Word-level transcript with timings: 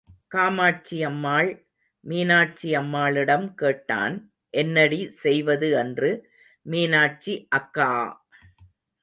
காமாட்சியம்மாள், 0.31 1.49
மீனாட்சியம்மாளிடம் 2.03 3.53
கேட்டான், 3.53 4.15
என்னடி 4.53 5.09
செய்வது 5.21 5.69
என்று, 5.77 6.11
மீனாட்சி 6.65 7.35
அக்கா! 7.51 7.91